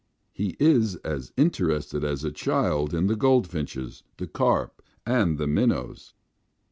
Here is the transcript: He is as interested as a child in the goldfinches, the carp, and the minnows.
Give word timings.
He 0.33 0.57
is 0.59 0.95
as 1.05 1.31
interested 1.37 2.03
as 2.03 2.23
a 2.23 2.31
child 2.31 2.91
in 2.91 3.05
the 3.05 3.15
goldfinches, 3.15 4.01
the 4.17 4.25
carp, 4.25 4.81
and 5.05 5.37
the 5.37 5.45
minnows. 5.45 6.15